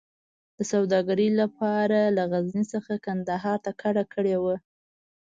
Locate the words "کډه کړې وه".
3.81-4.55